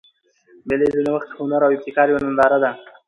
[0.67, 2.71] مېلې د نوښت، هنر او ابتکار یوه ننداره ده.